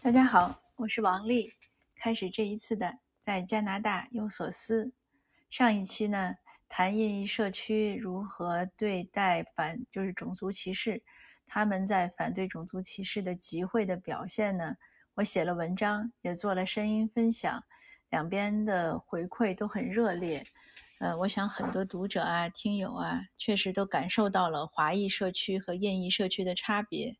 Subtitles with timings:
[0.00, 1.52] 大家好，我是王丽。
[1.96, 4.92] 开始这一次的在加拿大有所思。
[5.50, 6.36] 上一期呢，
[6.68, 11.02] 谈印裔社区如何对待反，就是种族歧视，
[11.48, 14.76] 他们在反对种族歧视的集会的表现呢，
[15.14, 17.64] 我写了文章，也做了声音分享，
[18.10, 20.46] 两边的回馈都很热烈。
[21.00, 27.16] 呃，我想很多读者啊、听友啊，确实都感受到了华裔社区和印裔社区的差别。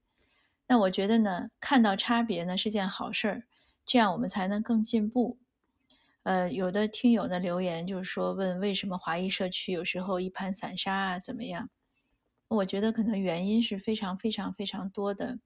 [0.68, 3.42] 那我觉得呢，看到差别呢是件好事儿，
[3.86, 5.38] 这样我们才能更进步。
[6.24, 11.70] 呃，有的听友呢留言就是说，问为什么华裔社区有时候一盘散沙啊，怎么样？
[12.48, 15.38] 我觉得可能原因是非常非常非常多的，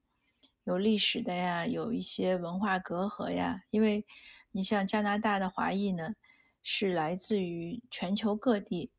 [0.64, 3.62] 有历史的呀，有一些文化隔阂呀。
[3.70, 4.04] 因为
[4.50, 6.14] 你像加拿大的华裔呢，
[6.64, 8.90] 是来自于全球各地，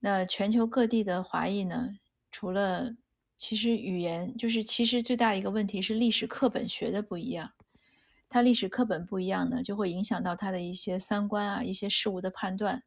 [0.00, 1.90] 那全球各地的华裔呢，
[2.32, 2.94] 除了
[3.36, 7.52] 其实语言就是，其实最大一个问题是历史课本学的不一样。
[8.28, 12.82] 他历史课本不一样呢，就会影响到他的一些三观啊，一些事物的判断。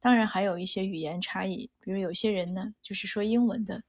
[0.00, 3.82] 当然还有一些语言差异，比如有些人呢就是说英文的，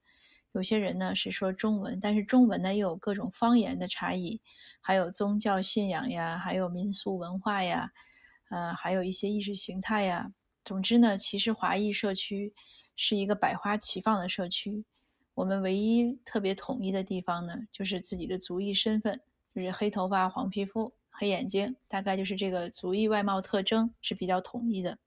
[0.54, 4.42] 有些人呢是说中文，但是中文呢又有各种方言的差异，
[4.80, 7.92] 还有宗教信仰呀，还有民俗文化呀，
[8.50, 10.32] 呃，还有一些意识形态呀。
[10.64, 12.54] 总之呢，其实华裔社区
[12.96, 14.86] 是一个百花齐放的社区。
[15.36, 19.22] 我们唯一特别统一的地方呢，就是自己的族裔身份，
[19.54, 24.98] 就是黑头发、黄皮肤、黑眼睛，大概就是这个族裔外貌特征是比较统一的。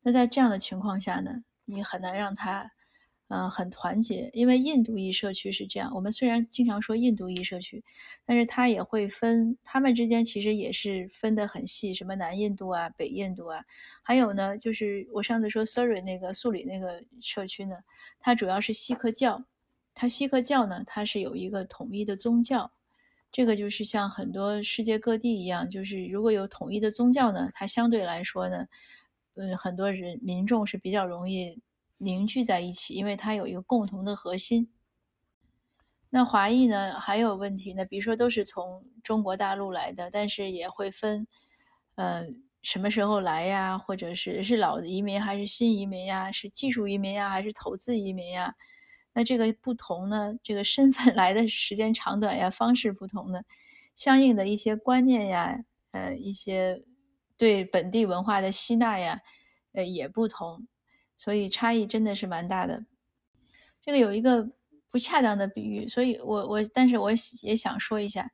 [0.00, 2.72] 那在这样的情况下呢，你很难让他。
[3.28, 5.90] 嗯，很团结，因为印度裔社区是这样。
[5.94, 7.82] 我们虽然经常说印度裔社区，
[8.26, 13.64] 但是它也会分，他们之间其实也是分得很细，什么南印度啊、北印度啊，
[14.02, 17.76] 还有呢，就是我上次说 Surrey 那个素里那个社区呢，
[18.20, 19.42] 它主要是锡克教，
[19.94, 22.70] 它锡克教呢，它是有一个统一的宗教，
[23.32, 28.66] 这个就是像很多世界各地一样，就是如果有统一的宗教呢，它相对来说呢，
[29.36, 31.58] 嗯，很多人民众是比较容易。
[31.98, 34.70] 凝聚在一起，因为它有一个共同的核心。
[36.10, 41.26] 那华裔呢，还有问题呢，比如说都是从中国大陆来的，但是也会分，
[41.96, 42.24] 呃，
[42.62, 43.76] 什么时候来呀？
[43.78, 46.30] 或者是是老移民还是新移民呀？
[46.30, 48.54] 是技术移民呀，还是投资移民呀？
[49.12, 53.42] 那这个不同呢，这个身份 来的时间长短呀，方式不同呢，
[53.96, 56.82] 相应的一些观念呀，呃，一些
[57.36, 59.20] 对本地文化的吸纳呀，
[59.72, 60.66] 呃，也不同。
[61.16, 62.84] 所以差异真的是蛮大的。
[63.82, 64.50] 这个有一个
[64.90, 67.10] 不恰当的比喻，所以我我但是我
[67.42, 68.30] 也想说一下，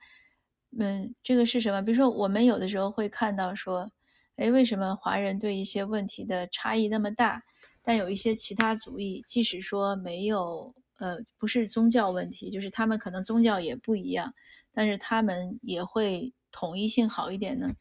[0.78, 1.82] 嗯，这个是什么？
[1.82, 3.90] 比如说我们有的时候会看到说，
[4.36, 7.42] 哎，为什么华人对一些问题的差异那么大？
[7.82, 14.32] 但有一些其他族裔，即使说没有，呃，不是宗教问题，就是他们可能宗教也不一样，
[14.72, 17.72] 但是他们也会统一性好一点呢？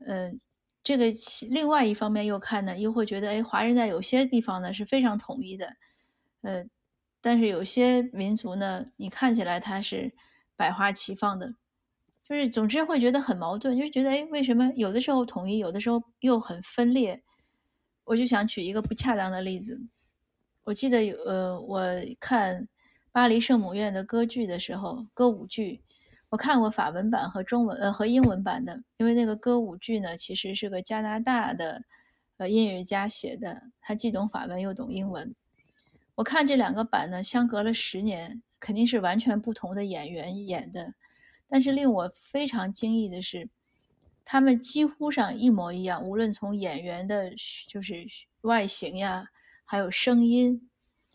[0.00, 0.40] 嗯。
[0.84, 1.06] 这个
[1.48, 5.74] 另外一方面又看呢，又会觉得，哎，华人在有些地方呢是非常统一的，
[6.42, 6.64] 呃，
[7.22, 10.12] 但是有些民族呢，你看起来它是
[10.56, 11.54] 百花齐放的，
[12.22, 17.22] 就是总之会觉得很矛盾，就觉得，哎，为什么有的时候统一，有的时候又很分裂？
[18.04, 19.80] 我就想举一个不恰当的例子，
[20.64, 21.82] 我记得有，呃，我
[22.20, 22.68] 看
[23.10, 25.83] 巴黎圣母院的歌剧的时候，歌舞剧。
[26.34, 31.80] 我看过法文版和中文呃和英文版的，因为那个歌舞剧呢，其实是个加拿大的
[32.38, 35.32] 呃音乐家写的，他既懂法文又懂英文。
[36.16, 40.92] 我看这两个版呢，相隔了十年，肯定是完全不同的演员演的。
[41.48, 43.48] 但是令我非常惊异的是，
[44.24, 47.30] 他们几乎上一模一样，无论从演员的，
[47.68, 48.04] 就是
[48.40, 49.28] 外形呀，
[49.64, 50.68] 还有声音，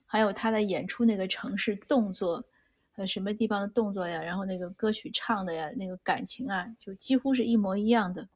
[0.06, 2.46] 还有他的演出那个城市动作。
[3.00, 4.22] 呃，什么地方的动作呀？
[4.22, 8.28] 然后那个歌曲唱的呀，那个感情啊，就几乎是一模一样的。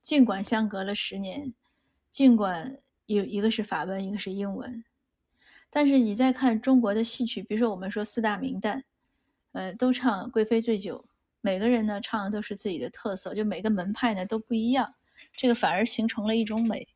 [0.00, 1.54] 尽管相隔了十年，
[2.10, 4.84] 尽管有一个是法文，一个是英文，
[5.70, 8.82] 但是你再看中国的戏曲，比如说我们说四大名旦，
[9.52, 10.98] 呃，都唱《贵妃醉酒》，
[11.40, 14.92] 每个人呢唱的都是自己的特色，就每个门派呢都不一样，
[15.36, 16.88] 这个反而形成了一种美。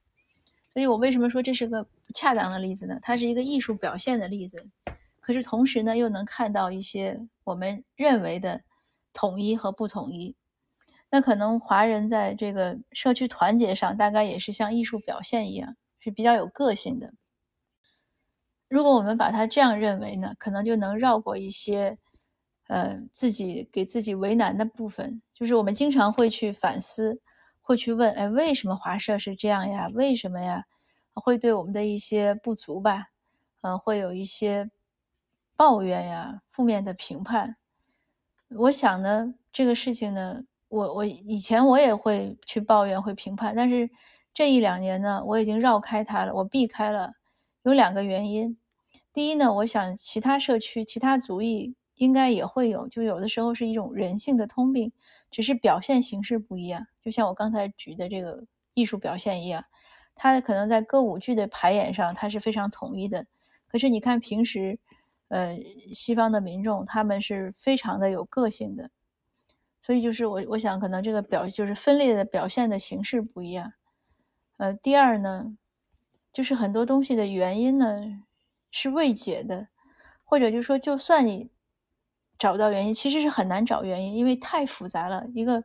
[0.72, 2.98] 所以我为什么说这是个不恰当的例子呢？
[3.00, 4.66] 它是一个艺术表现的例子。
[5.28, 8.62] 可是同时呢，又能看到一些我们认为的
[9.12, 10.34] 统一和不统一。
[11.10, 17.12] 那可能华人在这个社区团结上，大概也是像艺术表现一样，是比较有个性的。
[18.70, 21.98] 如果我们把它这样认为呢，可能就能绕过一些，
[22.69, 25.20] 呃，自己给自己为难的部分。
[25.34, 27.20] 就是我们经常会去反思，
[27.60, 29.88] 会去问：哎，为什么华社是这样呀？
[29.92, 30.64] 为什么呀？
[31.12, 33.08] 会对我们的一些不足吧，
[33.60, 34.70] 嗯，会有一些。
[35.58, 37.56] 抱怨呀，负面的评判，
[38.49, 43.90] 我想呢，这个事情呢，我我以前我也会去抱怨，会评判，但是
[44.32, 47.14] 这一两年呢，我已经绕开它了，我避开了。
[47.64, 48.56] 有两个原因，
[49.12, 54.93] 第一呢，我想其他社区、其他族裔应该也会有，就有的时候是一种人性的通病，
[55.32, 56.87] 只是表现形式不一样。
[57.02, 58.44] 就像我刚才举的这个
[58.75, 59.64] 艺术表现一样，
[60.14, 63.26] 它可能在歌舞剧的排演上它是非常统一的，
[63.66, 64.78] 可是你看平时，
[65.28, 65.58] 呃，
[65.92, 68.90] 西方的民众他们是非常的有个性的。
[69.80, 73.72] 所以就是我，我想可能这个表就是分裂的表现的形式不一样。
[74.58, 75.56] 呃，第二呢，
[76.32, 78.22] 就是很多东西的原因呢
[78.70, 79.69] 是未解的，
[80.25, 81.50] 或者就是说，就算你
[82.38, 85.25] 找不到原因，其实是很难找原因，因为太复杂了。
[85.32, 85.64] 一个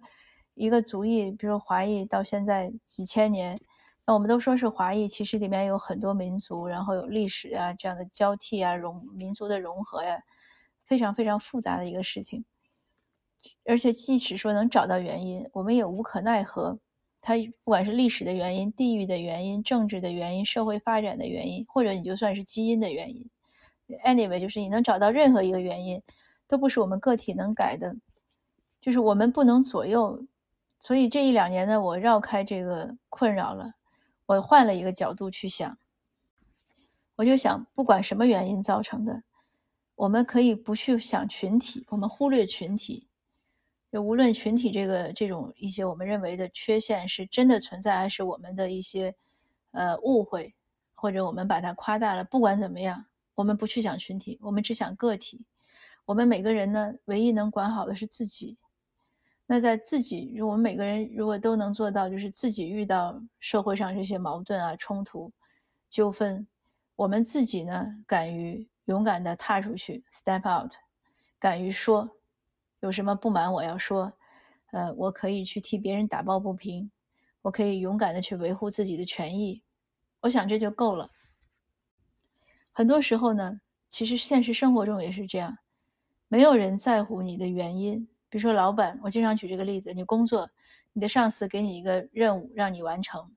[0.54, 3.60] 一个族裔，比如说华裔，到现在几千年，
[4.06, 10.22] 那我们都说是华裔，其实里面有很多民族，然后有历史啊这样的交替啊，融民族的融合呀，
[10.86, 12.44] 非常非常复杂的一个事情。
[13.66, 16.80] 而且，即使说能找到原因，我们也无可奈何。
[17.22, 23.30] 它不管是历史的原因、地域的原因、政治的原因、社会发展的原因，或者你就算是基因的原因
[24.04, 26.02] ，anyway，就是你能找到任何一个原因，
[26.48, 27.96] 都不是我们个体能改的，
[28.82, 30.26] 就是我们不能左右。
[30.82, 33.72] 所以这一两年呢，我绕开这个困扰了，
[34.26, 35.78] 我换了一个角度去想，
[37.16, 39.24] 我就想，不管什么原因造成的，
[39.96, 43.08] 我们可以不去想群体，我们忽略群体。
[43.92, 49.14] 就无论群体这个这种一些我们认为的缺陷是真的存在，还是我们的一些
[49.72, 50.56] 呃误会，
[50.96, 53.06] 或者我们把它夸大了，不管怎么样，
[53.36, 55.46] 我们不去想群体，我们只想个体。
[56.06, 58.58] 我们每个人呢，唯一能管好的是自己。
[59.54, 65.32] 那在自己，我们每个人如果都能做到，就是自己遇到社会上这些矛盾啊、冲突、
[65.92, 66.48] 纠纷，
[66.96, 70.72] 我们自己呢，敢于勇敢的踏出去，step out，
[71.38, 72.10] 敢于说。
[72.80, 74.12] 有什么不满我要说，
[74.72, 76.90] 呃，我可以去替别人打抱不平，
[77.44, 79.62] 我可以勇敢的去维护自己的权益，
[80.22, 81.12] 我想这就够了。
[82.72, 85.56] 很多时候呢，其实现实生活中也是这样，
[86.28, 88.10] 没有人在乎你的原因。
[88.34, 90.50] 比如说老板，我经常举这个例子，你工作，
[90.92, 93.32] 你的上司给你一个任务让你完成，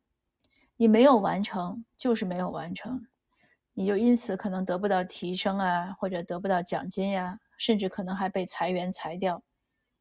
[0.78, 3.06] 你没有完成就是没有完成，
[3.75, 7.38] 你就因此可能得不到提升啊，或者得不到奖金呀。
[7.58, 9.43] 甚至可能还被裁员裁掉，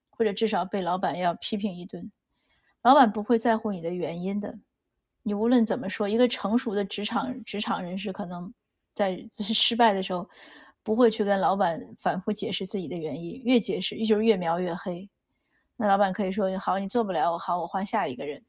[0.10, 2.10] 或者至少被老板要批评一顿。
[2.82, 4.58] 老板不会在乎你的原因的。
[5.24, 8.54] 你无论怎么说，一个成熟的职场职场人士可能
[8.94, 10.30] 在 失败的时候，
[10.86, 15.10] 不会去跟老板反复解释自己的原因，越解释就是越描越黑。
[15.76, 18.46] 那老板可以说：“好，你做不了，我好，我换下一个人。”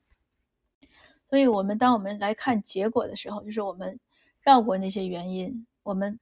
[1.30, 3.98] 所以，我们当我们来看结果的时候，就是我们
[4.42, 6.20] 绕过那些原因，我们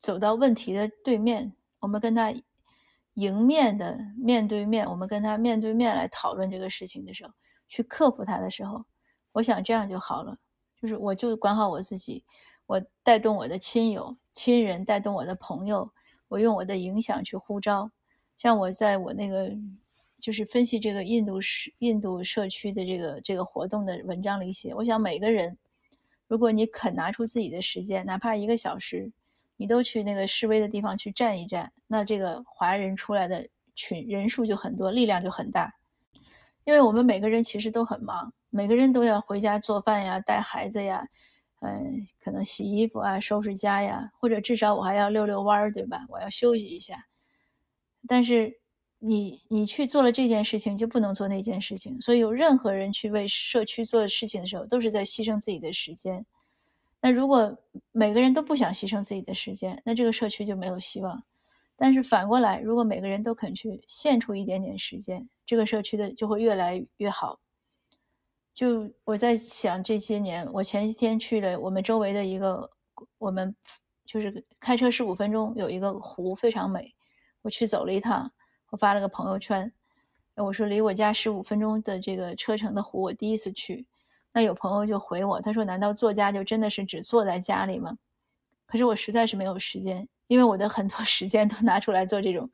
[0.00, 1.54] 走到问题的对面。
[1.78, 2.34] 我们跟他
[3.14, 7.32] 迎面的面对面，我们跟他面对面来讨论这个事情的时候，
[7.68, 8.84] 去克服他的时候，
[9.30, 10.36] 我想这样就好了。
[10.82, 12.24] 就是我就管好我自己，
[12.66, 15.90] 我带动我的亲友、亲人，带动我的朋友，
[16.28, 17.90] 我用我的影响去呼召。
[18.36, 19.50] 像我在我那个
[20.18, 25.56] 就是分析这个印度社印度社区的这个这个活动的文章里写，我想每个人，
[26.26, 29.12] 如果你肯拿出自己的时间，哪怕一个小时。
[29.58, 35.72] 你都去那个示威的地方去站一站，那这个华人出来的群人数就很多，力量就很大。
[36.64, 41.08] 因为我们每个人其实都很忙，每个人都要回家做饭呀、带孩子呀，
[41.60, 46.04] 嗯，可能洗衣服啊、收拾家呀，或者至少我还要遛遛弯儿，对吧？
[46.08, 47.06] 我要休息一下。
[48.08, 48.60] 但是
[48.98, 52.00] 你你去做了这件事情，就不能做那件事情。
[52.00, 56.24] 所以有任何人去为社区做事情的时候，都是在牺牲自己的时间。
[57.00, 57.56] 那如果
[57.92, 61.22] 每个人都不想牺牲自己的时间，那这个社区就没有希望。
[61.76, 67.38] 但是反过来，如果每个人都肯去献出一点点时间，这个社区的就会越来越好。
[68.56, 72.70] 就我在想，这些年我前几天去了我们周围的一个，
[73.18, 73.54] 我们
[74.02, 76.94] 就是开车十五分钟有一个湖，非常美。
[77.42, 78.32] 我去走了一趟，
[78.70, 79.70] 我发了个朋友圈，
[80.36, 83.86] 我说离我家十五分钟的这个车程的湖，我第一次去。
[84.32, 87.98] 那有朋友就回我，他说：“难道作家就真的是只坐在家里吗？”
[88.64, 92.50] 可是我实在是没有时间，因为我的很多 时间都拿出来做这种，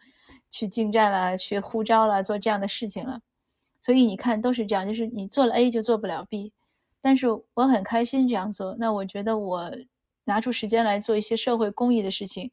[0.50, 3.20] 去进站了，去呼召了，做这样的事情了。
[3.82, 6.54] 所以你看，都是这样，就是你做了 A 就做不了 B。
[7.02, 8.74] 但是我很开心这样做。
[8.78, 9.70] 那我觉得我
[10.24, 12.50] 拿出时间来做一些社会公益的事情，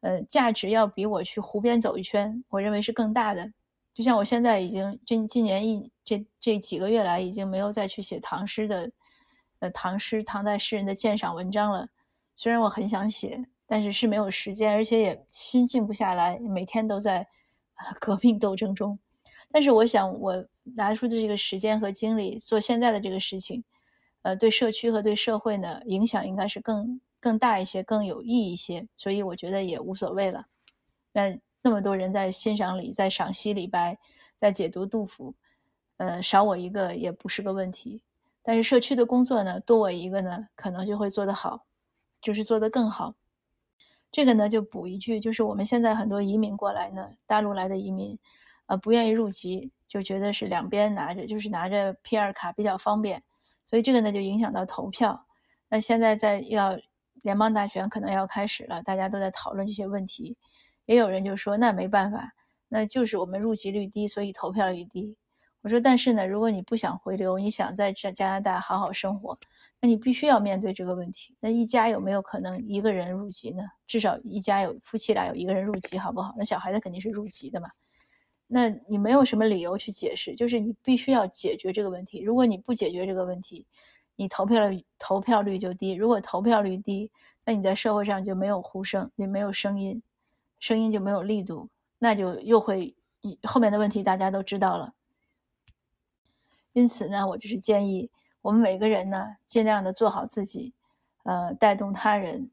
[0.00, 3.52] 呃，价值要比我去湖边走一圈，我认为是更大的。
[3.94, 8.90] 就像我现在已经今今年一这这几个月来，已经没有再去写唐诗的，
[9.60, 11.88] 呃，唐诗唐代诗人的鉴赏文章了。
[12.34, 17.24] 虽然我很想写，但是是没有时间，而且也心静不下来，每天都在
[18.00, 18.98] 革命斗争中。
[19.52, 23.62] 但是我想，我拿出的这个时间和精力做现在的这个事情，
[24.22, 30.46] 呃，对社区和对社会呢影响应该是更更大一些，更有益一些，所以我觉得也无所谓了。
[31.12, 33.98] 那那么多人在欣赏李，在赏析李白，
[34.36, 35.34] 在解读杜甫，
[35.98, 38.02] 呃，少我一个也不是个问题。
[38.42, 41.64] 但是社区的工作呢，多我一个呢，可能就会做得好，
[42.20, 43.14] 就是做得更好。
[44.12, 48.18] 这个呢，就补一句，就是我们现在很多移民过来呢，大陆来的移民，
[48.66, 53.22] 呃，不愿意入籍，就觉得是两边拿着，就是拿着 P2 卡比较方便，
[53.64, 55.24] 所以这个呢就影响到投票。
[55.68, 56.76] 那现在在要
[57.22, 60.36] 联邦大选可能要开始了，大家都在讨论这些问题，
[60.84, 62.32] 也有人就说那没办法，
[62.68, 65.16] 那就是我们入籍率低，所以投票率低。
[65.62, 69.38] 我说，但是呢，如果你不想回流，你想在这加拿大好好生活，
[69.80, 71.36] 那你必须要面对这个问题。
[71.38, 73.62] 那一家有没有可能一个人入籍呢？
[73.86, 76.34] 至少一家有夫妻俩有一个人入籍，好不好？
[76.36, 77.68] 那小孩子肯定是入籍的嘛。
[78.46, 82.20] 那你没有什么理由去解释，就是你必须要解决这个问题。
[82.20, 83.66] 如果你不解决这个问题，
[84.16, 85.92] 你投票率投票率就低。
[85.92, 87.10] 如果投票率低，
[87.44, 90.02] 那你在社会上就没有呼声，你没有声音，
[90.60, 92.94] 声音就没有力度，那就又会
[93.42, 94.94] 后面的问题大家都知道了。
[96.72, 98.10] 因此呢，我就是建议
[98.42, 100.74] 我们每个人呢，尽量的做好自己，
[101.24, 102.50] 呃，带动他人，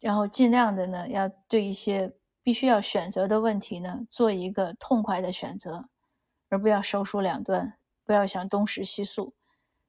[0.00, 5.88] 然后尽量的呢，要对一些必须要选择的问题呢，做一个痛快的选择，
[6.48, 9.34] 而不要手鼠两端，不要想东食西宿，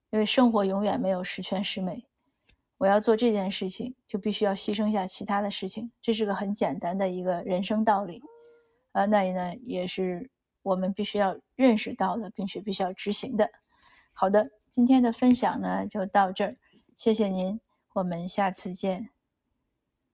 [0.09, 2.05] 因为生活永远没有十全十美。
[2.77, 8.21] 我要做这件事情，就必须要牺牲一下其他的事情，这是个很简单的一个人生道理，
[8.91, 10.29] 呃，那也呢也是。
[10.65, 13.49] 我们必须要认识到的，并且必须要执行的。
[14.13, 16.55] 好的，今天的分享呢就到这儿，
[16.95, 17.59] 谢谢您，
[17.95, 19.12] 我们下次见。